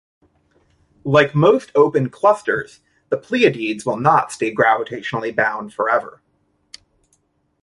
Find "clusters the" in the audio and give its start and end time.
2.09-3.17